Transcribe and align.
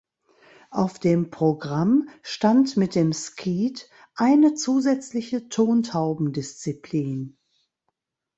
Auf 0.71 0.97
dem 0.97 1.29
Programm 1.29 2.09
stand 2.23 2.75
mit 2.75 2.95
dem 2.95 3.13
Skeet 3.13 3.87
eine 4.15 4.55
zusätzliche 4.55 5.47
Tontauben-Disziplin. 5.47 7.37